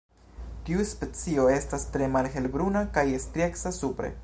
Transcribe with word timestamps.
Tiu 0.69 0.85
specio 0.91 1.45
estas 1.57 1.85
tre 1.97 2.09
malhelbruna 2.15 2.83
kaj 2.99 3.07
strieca 3.27 3.77
supre. 3.83 4.15